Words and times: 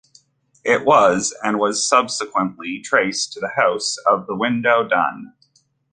It 0.63 0.83
was, 0.83 1.31
and 1.43 1.59
was 1.59 1.87
subsequently 1.87 2.79
traced 2.81 3.33
to 3.33 3.39
the 3.39 3.51
house 3.55 3.97
of 4.09 4.25
the 4.25 4.35
widow 4.35 4.83
Dun. 4.87 5.35